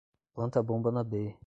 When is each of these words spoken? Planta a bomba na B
Planta 0.33 0.59
a 0.59 0.63
bomba 0.63 0.91
na 0.91 1.03
B 1.03 1.37